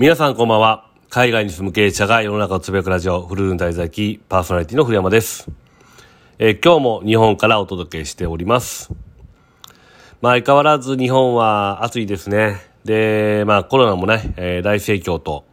[0.00, 0.88] 皆さんこんばんは。
[1.10, 5.50] 海外に住む経営者が世の中をつぶやくラジオ、フルーン滞在記パーソナリティの古山です。
[6.38, 8.92] えー、今日も日本からお届けしております。
[10.20, 12.60] まあ相変わらず日本は暑いですね。
[12.84, 15.44] で、まあコロナもね、えー、大盛況と、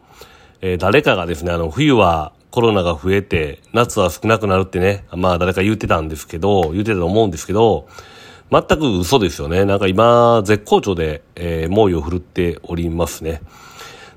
[0.62, 7.88] えー、誰かがですね、あの冬はコロナが増えて、夏は少なくなるってね、まあ誰か言ってたんですけど、言ってたと思うんですけど、
[8.52, 9.66] 全く嘘ですよね。
[9.66, 13.42] なんか今、絶好調で、え、猛威を振るっておりますね。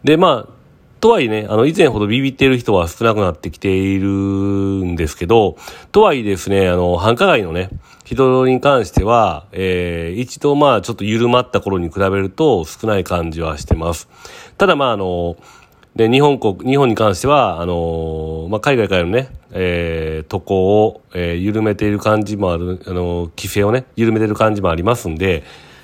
[0.04, 0.52] で、まあ、
[1.00, 5.56] とはいえね、あの、以前ほどビビっている人は少なくなってきているんですけど、
[5.92, 7.70] とはいえですね、あの、繁華街のね、
[8.04, 14.08] 人に関しては、えー、一度まあ、ちょっと緩まった頃に比べると少ない感じはしてます。
[14.56, 15.36] ただまあ、あの、
[15.94, 25.42] で、日本国、日本に関しては、あのまあ、海外からのね、えー、渡航を、えー、緩めている感じもある、あの規制をね、緩めている感じもありますんで、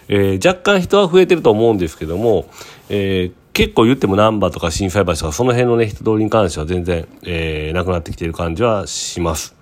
[0.08, 2.46] えー、若干人は増えてると思うんですけども、
[2.88, 9.54] えー、結構言っても難波とか心斎橋とかその辺のね、人通りに関しては全然、えー、なくなってきている感じはします。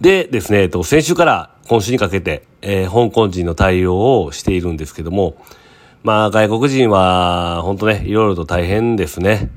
[0.00, 5.36] でですね、えっと、先週から今週にかけて、えー、香港人の対応をしているんですけども、
[6.04, 9.50] まあ外国人は本当ね、いろいろと大変ですね。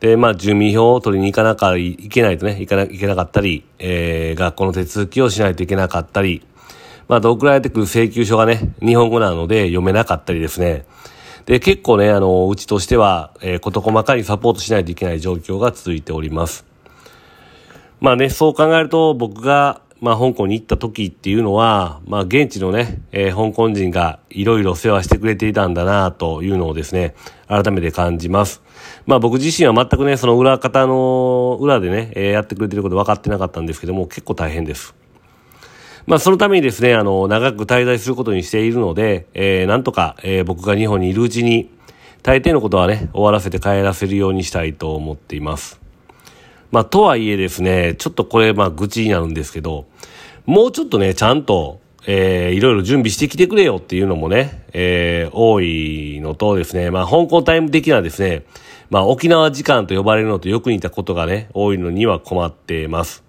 [0.00, 6.44] で、まあ住民票を取りに行かなきゃいけないとね、行かな、行けなかったり、えー、学校の手続きをしないといけなかったり、
[7.06, 10.84] まあ、送られてくる請求書がね、日本語なので読めなかったりですね、
[11.46, 16.64] で、結構ね、あの、うちとしては、えー、事細かにサポートしないといけない状況が続いております。
[18.00, 27.14] まあね、そう考えると僕が、まあ、香港に行った時っていうのは、まあ、現地のね、えー、香港人がいろいろ世話してくれていたんだなというのをですね、
[27.48, 28.62] 改めて感じます。
[29.04, 34.94] まあ、僕自身は全くね、その裏方の裏でね、えー、やってくれてること分かってなかったんですけども、結構大変です。
[36.06, 41.70] まあ、そのためにですね、あの、長く滞在することにしているので、えー、なんとか、えー、僕が日本にいるうちに、
[42.22, 45.80] 大抵のことはね、終わらせて帰らせるようにしたいと思っています。
[46.70, 49.86] まあ、とはいえですね、ちょっとこれ、まあ、愚痴になるんですけど、
[50.46, 58.44] もうちょっとね、ちゃんと、えー、いろいろ準備してきてくれよっていうのもね、えー、多いのとですね、まあ、香港タイム的なですね、
[58.88, 63.22] まあ、沖縄時間と呼ばれるのとよく似たことがね、多いのには困っています。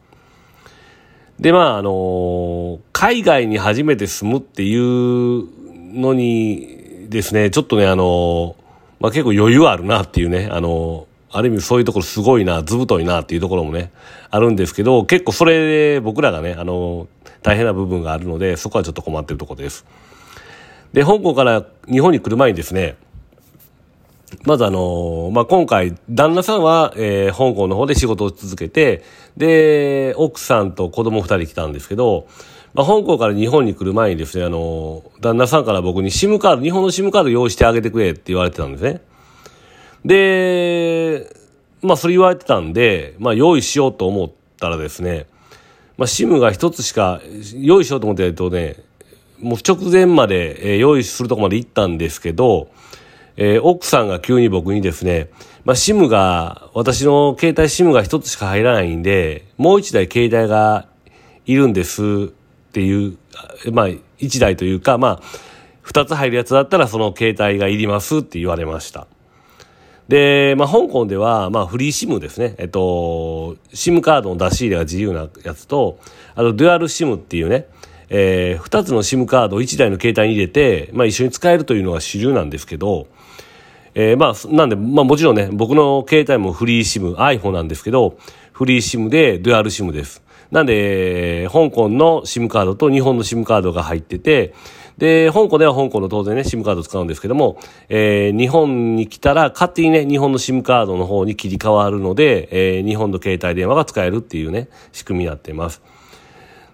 [1.41, 5.47] で、まあ、あの、海外に初めて住むっていう
[5.99, 8.55] のにですね、ちょっとね、あの、
[8.99, 13.91] まあ、結構余裕あるなっていうね、あの、ある意味そういうところすごいな、ずぶといなっていうところもね、
[14.29, 17.07] あるんですけど、結構それで僕らがね、あの
[17.41, 19.85] 大変な部分があるので、そこはちょっと困ってるところです。
[20.93, 22.97] で、香港から日本に来る前にですね、
[24.45, 29.03] まずあのまあ、今回、旦那さんは、えー、香港の方で仕事を続けて、
[29.37, 32.27] で、奥さんと子供二人来たんですけど、
[32.73, 39.01] まあ、香港から日本に来る前にですね、あの旦那さんから僕に SIM カード、日本の SIM カード用意してあげてくれって言われてたんですね。
[40.05, 41.35] で、
[41.81, 45.27] まあ、それ言われてたんで、まあ、用意しようと思ったらですね、
[45.97, 47.21] まあ、SIM が一つしか、
[47.55, 48.77] 用意しようと思ってやるとね、
[49.39, 52.69] もう直前まで、えー、用意するとこまで行ったんですけど、
[53.37, 55.29] えー、奥さんが急に僕にですね、
[55.63, 60.87] まあ、シムが、私の携帯シムが一つしか入らないんで、もう一台携帯が
[61.45, 62.27] いるんですっ
[62.71, 63.17] ていう、
[63.71, 63.87] まあ、
[64.17, 65.21] 一台というか、まあ、
[65.81, 69.07] 二つ入るやつだったらその携帯がいりますって言われました。
[70.07, 72.55] で、まあ、香港では、まあ、フリーシムですね。
[72.57, 75.99] えっと、シムカードの出し入れが自由なやつと、
[76.35, 77.67] あと、デュアルシムっていうね、
[78.09, 83.07] えー、2つの SIM カードを1台の携帯に入れて、まあ、一緒に使えるというのが主流なんですけど、
[83.93, 88.17] えー、まあ、なんで、まあもちろんね、僕の携帯もフリーシム、iPhone なんですけど、
[88.53, 90.23] フリーシムでデュアルシムです。
[90.51, 94.53] なんで、香港の SIM カードと日本の SIM カードが入ってて、
[94.97, 97.57] で、香港では香港の当然ね、SIM カード使うんですけども、
[97.87, 105.81] えー、日本に来たら勝手にね、日本の SIM カードの方に切り替わるので、えー、日本の携帯電話が使えるっていうね、仕組みになっています。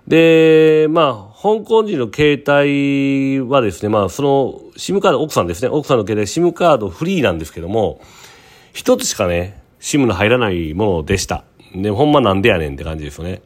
[0.07, 8.01] で、まあ、香港人の携帯はですね、まあ、その、SIM カード、奥さんですね、奥さんの携帯、SIM カードフリーなんですけども、
[8.73, 11.43] 一つしかね、SIM の入らないものでした。
[11.75, 13.43] で、ほんまなんでやねんって感じですよね。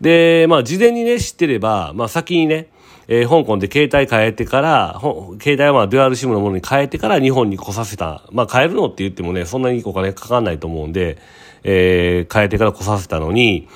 [0.00, 2.70] で、まあ、事前にね、知ってれば、まあ、先にね、
[3.06, 4.98] えー、香港で携帯変えてから、
[5.42, 8.22] 携帯はまあ、デュアルシムのものに変えてから日本に来させた。
[8.32, 11.18] まあ、変えるのって言ってもね、そんなにお金かかんないと思うんで、
[11.64, 13.68] えー、変えてから来させたのに、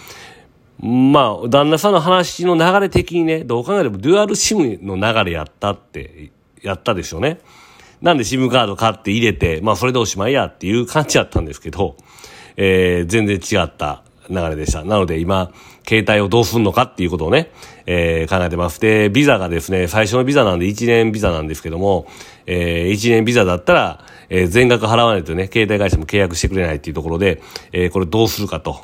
[0.78, 6.30] まあ、旦那さんの話の流れ的にね、どう考えてもデュアルシムの流れやったって、
[6.62, 7.40] やったでしょうね。
[8.02, 11.96] なんで SIM カード買って入れて、まあそれでおしまいやっていう感じやったんですけど、
[12.56, 14.84] えー、全然違った、流れでした。
[14.84, 15.52] なので今、
[15.88, 17.50] 携帯をどうすんのかっていうことをね、
[17.86, 18.80] えー、考えてます。
[18.80, 22.06] で、ビザがですね、最初のビザなんで1年ビザなんですけども、
[22.46, 27.40] えー、1年ビザだったら、えー、全額払わないとね、携帯会社も契約してくれないっていうところで、
[27.72, 28.80] えー、これどうするかと。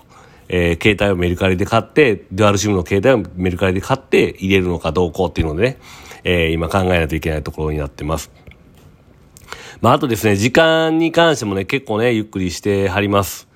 [0.55, 5.79] えー、携帯をメルカリで買って、デュアルシムの携帯をメルカリで買って入れるのかどうこうっていうのでね、
[6.25, 8.31] えー、今考えないといけないところになってます。
[9.81, 13.49] まあ、あとですね、時間に関してもね、結構ね、ゆっくりしてはります。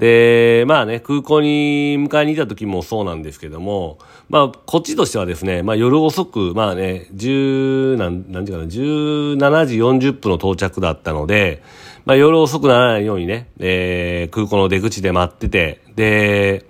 [0.00, 3.98] で、まあね、空港に迎えに行った時もそうなんですけども、
[4.28, 11.62] まあ、こっちとしてはですね、まあ夜遅く、まあね、10、なん、なんていうかな、17時40分の到着だったので、
[12.06, 16.64] まあ夜遅くならないようにね、えー、空港の出口で待ってて、で、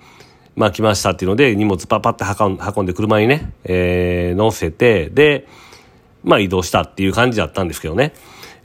[0.56, 5.46] まあ来ましたっていうので、荷物パッパって運んで車にね、えー、乗せて、で、
[6.24, 8.14] まあ移動したっていう感じだったんですけどね。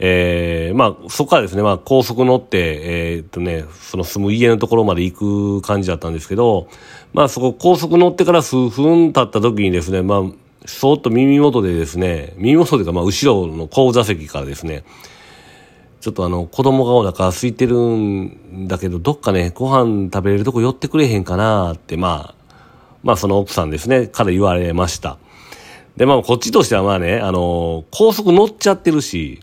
[0.03, 6.67] えー、まあ、そこからですね、まあ、高速乗って、えー、っとね、その住む家のところまで行く感じだったんですけど、
[7.13, 10.21] まあ、そこ高速乗ってから数分経った時にですね、まあ、
[10.65, 14.83] そーっと耳元でですね、耳元というか、まあ、後ろの後座席からですね、
[16.01, 22.35] ちょっとあの、子供がお腹空いてるんだけど、どっかね、ご飯食べれるとこ寄ってくれへんかなって、まあ、
[23.03, 25.17] まあ、その奥さんですね、から言われました。
[25.95, 29.41] で、まあ、こっちとしてはまあね、あの、高速乗っちゃってるし、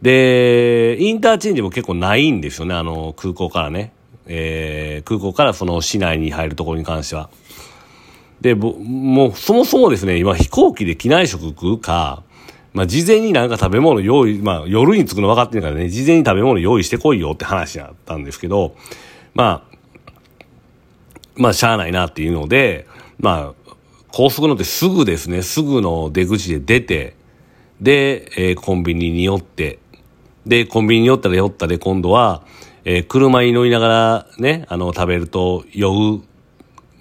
[0.00, 3.92] で、インターチェンジも結構ないんですよね、あの、空港からね。
[4.26, 7.28] えー、空港からその市内に入るところに関しては。
[8.40, 12.22] で、もうそもそもですね、今飛行機で機内食食うか、
[12.72, 18.76] まあ事前になんか食べ物用意、まあ夜に着くの分かってるからね、事前に食べ物用意してこいよって話だったんですけど、
[19.34, 19.76] まあ、
[21.36, 22.86] まあしゃあないなっていうので、
[23.18, 23.74] まあ、
[24.12, 27.14] 高速乗ってすぐですね、すぐの出口で出て、
[27.80, 29.78] で、えー、コンビニに寄って、
[30.46, 32.42] で、コンビニに寄ったら寄ったで、今度は、
[32.84, 36.22] えー、車に乗りながらね、あの、食べると酔う、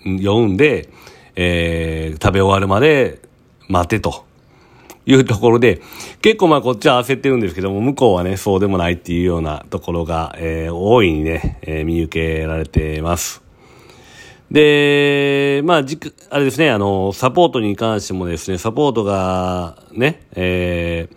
[0.06, 0.90] 酔うんで、
[1.36, 3.22] えー、食べ終わるまで
[3.68, 4.29] 待てと。
[5.10, 5.82] いうところで、
[6.22, 13.42] 結構まあこっちは焦ってるんですけども、向こうはね、そうでもないっていうようなところが、えー、大いにね、えー、見受けられてます。
[14.52, 21.16] で、まあ、じあれですね、あの、サポートに関してもですね、サポートがね、えー、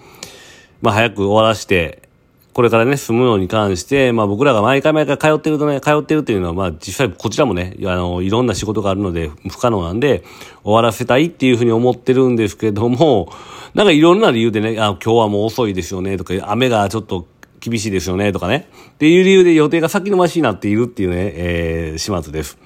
[0.81, 2.09] まあ早く終わらして、
[2.53, 10.23] これからね、住むのに関して、まあ僕らが毎回毎回通ってるとね、通ってるっていうのは、まあ実際こちらもね、あの、いろんな仕事があるので不可能なんで、
[10.63, 13.33] 終わらせたいっていうふうに思ってるんですけども、
[13.75, 17.27] なんかいろんな理由でね、あ、今日はもう遅いですよね、とか、雨がちょっと
[17.61, 22.59] 厳しいですよね、とかね、っていう理由で予定が先延ばしになっているっていうね、えー、始末です。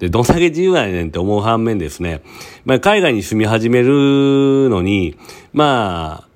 [0.00, 2.22] で、どんだけ自由やねんって思う反面ですね、
[2.64, 5.16] まあ海外に住み始めるのに、
[5.52, 6.29] まあ、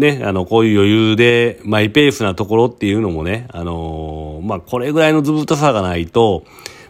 [0.00, 6.44] ね、あの、こういう余裕でマイペースなところっていうのもね、あのー、まあ、これぐらいのずぶとさがないと、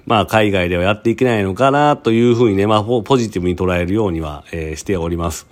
[0.06, 5.46] まあ、海外ではやっていけないのかなというふうにね、まあ、ポジティブに捉えるようには、えー、しております。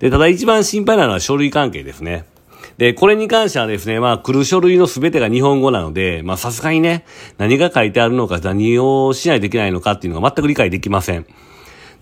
[0.00, 2.24] で、ただ一番心配なのは書類関係ですね。
[2.78, 7.04] で、これに関してはですね、まあ、来る書類の全てが日本語なので、まあ、さすがにね、
[7.38, 11.26] 何が書いてあるのか、何をしないといけないのかっていうのが全く理解できません。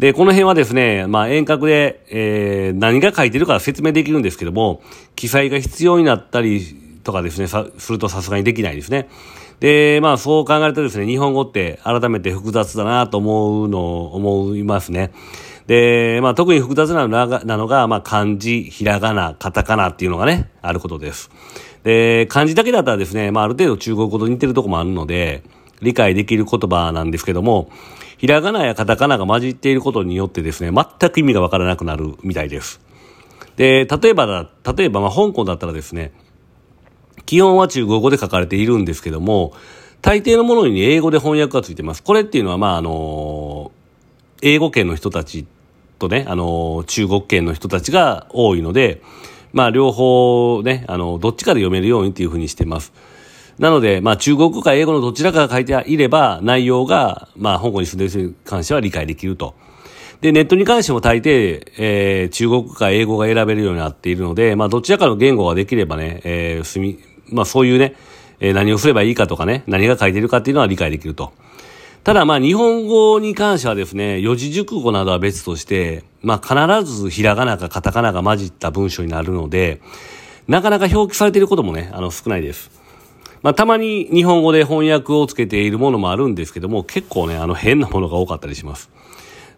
[0.00, 4.82] で、この辺はですね、まあ遠隔で、えー、何が書いてるか説明できるんですけども、
[5.14, 6.64] 記載が必要になったり
[7.04, 9.10] とかですね、するとさすがにできないですね。
[9.60, 15.12] で、まあそう考えるとですね、日本語って改めて複雑だなと思うのを思いますね。
[15.66, 21.30] で、まあ特に複雑なのが、なのがまあ漢字、ひらがな、カタカナっていうのがね、あることです。
[21.84, 25.42] で、漢字だけだったらですね、まあある程度中国語と似てるとこもあるので、
[25.82, 27.70] 理解できる言葉なんですけども、
[28.20, 32.78] ひらがなやカタカナが混じっていることによってですね、全く意味がわからなくなるみたいです。
[33.56, 36.12] で、例えばだ、例えばま香港だったらですね、
[37.24, 39.54] 基本は中国語で書かれているんですけども、
[40.02, 42.02] 大抵のものに英語で翻訳がついてます。
[42.02, 43.72] これっていうのはまああの、
[44.42, 45.46] 英語圏の人たち
[45.98, 49.00] とね、あの、中国圏の人たちが多いので、
[49.54, 52.92] まあ両方ね、あの、どっちかで読めるようにっていうふうにしてます。
[53.60, 59.54] なので、まあ中国語か英語のどちらかが書いていれば、内容が、まあ香港に住んでいる人に関しては理解できると。
[60.22, 66.98] で、ネットに関しても大抵、えー、中国語か英語が選べるようになっているので、まあどちらかの言語ができればね、えー、すみ、
[67.28, 67.96] まあそういうね、
[68.40, 71.34] えー、何をすればいいかとかね、何が書いているかっていうのは理解できると。
[72.02, 79.82] ただまあ日本語に関してはですね、四字熟語などは別として、まあ必ずひらがなかカタカナが混じった文章になるので、
[80.48, 82.79] なかなか表記されていることもね、あの少ないです。
[83.42, 88.90] まあ、たまに日本語で翻訳をつけているものもあるんですけども、結構ね、あの変なものが多かったりします。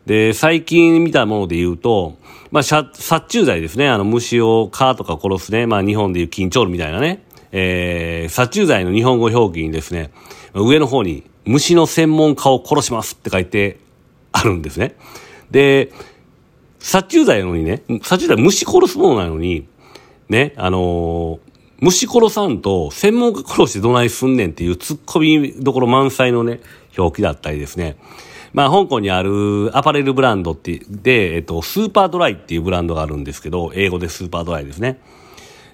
[0.07, 2.17] で、最近見たもので言うと、
[2.51, 2.93] まあ、殺
[3.27, 3.89] 虫剤ですね。
[3.89, 5.67] あの、虫を蚊とか殺すね。
[5.67, 7.25] まあ、日本でいう緊張みたいなね。
[7.53, 10.11] えー、殺虫剤の日本語表記にですね、
[10.55, 13.79] 上の方に、虫の専門家を殺しますって書いて
[14.33, 14.97] あるんですね。
[15.51, 15.93] で、
[16.79, 19.67] 殺虫剤のにね、殺虫剤虫殺すものなのに、
[20.29, 21.52] ね、あのー、
[21.83, 26.61] 虫殺さんと専門家殺してどないすんねんっていう突っ込みどころ満載のね、
[26.97, 27.97] 表記だったりですね。
[28.53, 35.01] まあ、香港にあるアパレルブランドって、で、えっと、スーパードライっていうブランドがあるんですけど、英語でスーパードライですね。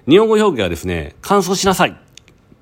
[0.07, 1.93] 日本語表記はですね、乾燥しなさいっ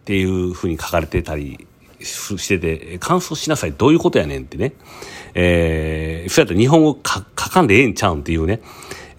[0.03, 1.65] ていうふうに書かれてたり
[2.01, 4.73] してて、乾燥しなさいどういうことやねんってね。
[5.35, 8.59] えー、そうやったら日本語書かんでええんちゃうんっていうね。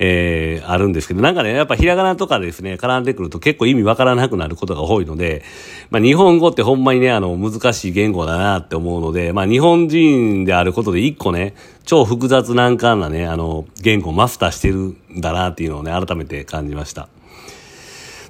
[0.01, 5.43] えー、あるんですけど、なんかね、やっぱひらがなとかですね、絡んでくると結構意味わからなくなることが多いので、
[5.91, 17.09] まあ日本語ってほんまにね、あの、難しい言語だなって思うので、まあ日本人であることで一個ね、超複雑難関なね、あの、言語をマスターしてるんだなっていうのをね、改めて感じました。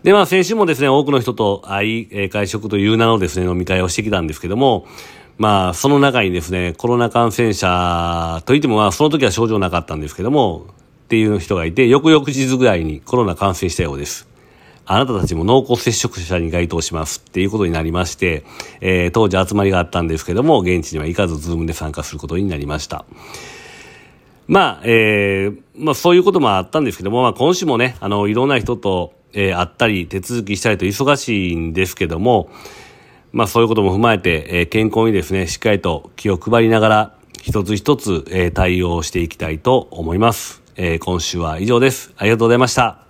[0.02, 4.86] で、まあ先週もですね、多くの人と会い、会食という名のですね、飲み会をしてきたんですけども、
[5.38, 10.66] まあ、その中にですね、コロナ感染者といってもまあ、その時は症状なかったんですけども、
[11.08, 14.28] っていう人がいて、翌々日ぐらいにコロナ感染したようです。
[14.84, 18.44] あなたたちも濃厚接触者に該当しますっていうことになりまして、
[18.82, 23.06] えー、当時集まりがあったんですけども、現地には行かずズームで参加することになりました。
[24.48, 32.50] まあ、えー、まあそういうこともあったんですけども、まあ今週もね、あの、いろんな人と、えー、会ったり、手続きしたりと忙しいんですけども、
[33.32, 40.67] まあそういうことも踏まえて、えー、健康にですね、しっかりと気を配りながら、一つ一つ、えー、対応していきたいと思います。
[40.80, 42.12] えー、今週は以上です。
[42.16, 43.07] ありがとうございました。